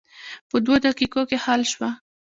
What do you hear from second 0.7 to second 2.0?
دقیقو کې حل شوه.